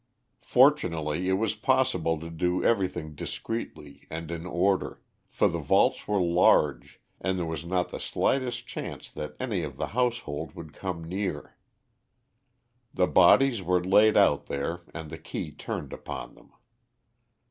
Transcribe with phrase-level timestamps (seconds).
[0.41, 6.19] Fortunately it was possible to do everything discreetly and in order, for the vaults were
[6.19, 11.03] large, and there was not the slightest chance that any of the household would come
[11.03, 11.55] near.
[12.91, 16.51] The bodies were laid out there and the key turned upon them.